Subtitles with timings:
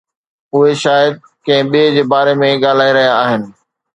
[0.53, 1.13] اهي شايد
[1.45, 3.47] ڪنهن ٻئي جي باري ۾ ڳالهائي رهيا آهن.